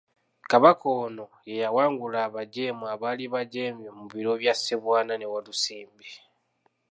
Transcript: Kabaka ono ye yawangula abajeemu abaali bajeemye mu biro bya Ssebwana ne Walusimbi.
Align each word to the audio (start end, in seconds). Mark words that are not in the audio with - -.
Kabaka 0.49 0.85
ono 1.03 1.25
ye 1.47 1.55
yawangula 1.63 2.17
abajeemu 2.27 2.83
abaali 2.93 3.25
bajeemye 3.33 3.89
mu 3.97 4.05
biro 4.13 4.31
bya 4.41 4.53
Ssebwana 4.57 5.13
ne 5.17 5.27
Walusimbi. 5.33 6.09